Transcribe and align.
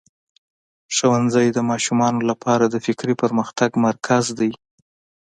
ښوونځی 0.95 1.47
د 1.53 1.59
ماشومانو 1.69 2.19
لپاره 2.29 2.65
د 2.67 2.75
فکري 2.85 3.13
پرمختګ 3.23 3.69
مرکز 3.85 4.25
دی. 4.39 4.51